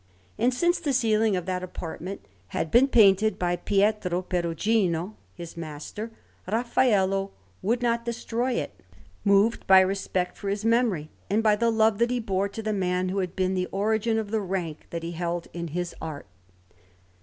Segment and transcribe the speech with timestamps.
[0.39, 6.09] And since the ceiling of that apartment had been painted by Pietro Perugino, his master,
[6.51, 7.29] Raffaello
[7.61, 8.79] would not destroy it,
[9.23, 12.73] moved by respect for his memory and by the love that he bore to the
[12.73, 16.25] man who had been the origin of the rank that he held in his art.